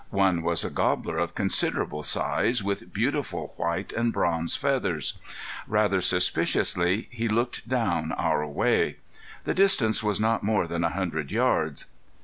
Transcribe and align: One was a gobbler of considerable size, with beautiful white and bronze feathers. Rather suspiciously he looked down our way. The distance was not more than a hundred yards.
One 0.09 0.41
was 0.41 0.65
a 0.65 0.71
gobbler 0.71 1.19
of 1.19 1.35
considerable 1.35 2.01
size, 2.01 2.63
with 2.63 2.91
beautiful 2.91 3.53
white 3.57 3.93
and 3.93 4.11
bronze 4.11 4.55
feathers. 4.55 5.19
Rather 5.67 6.01
suspiciously 6.01 7.07
he 7.11 7.27
looked 7.27 7.69
down 7.69 8.11
our 8.13 8.47
way. 8.47 8.95
The 9.43 9.53
distance 9.53 10.01
was 10.01 10.19
not 10.19 10.41
more 10.41 10.65
than 10.65 10.83
a 10.83 10.89
hundred 10.89 11.29
yards. 11.31 11.85